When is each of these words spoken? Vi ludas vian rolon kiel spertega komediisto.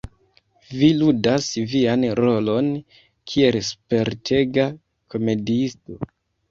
Vi 0.77 0.87
ludas 1.01 1.49
vian 1.75 2.07
rolon 2.21 2.73
kiel 3.33 3.61
spertega 3.71 4.69
komediisto. 5.15 6.05